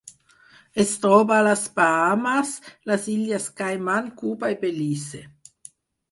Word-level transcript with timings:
Es 0.83 0.91
troba 1.01 1.33
a 1.41 1.43
les 1.47 1.65
Bahames, 1.79 2.53
les 2.91 3.05
Illes 3.15 3.45
Caiman, 3.61 4.09
Cuba 4.23 4.51
i 4.55 4.57
Belize. 4.65 5.21